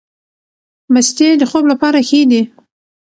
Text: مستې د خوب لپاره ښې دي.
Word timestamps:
مستې 0.93 1.27
د 1.39 1.43
خوب 1.49 1.63
لپاره 1.71 1.99
ښې 2.07 2.21
دي. 2.31 2.41